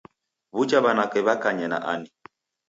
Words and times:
W'uja 0.55 0.79
w'anake 0.83 1.19
w'akanye 1.25 1.65
na 1.71 1.79
ani? 1.93 2.09